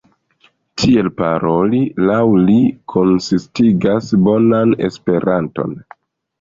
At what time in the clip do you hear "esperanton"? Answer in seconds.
4.91-5.81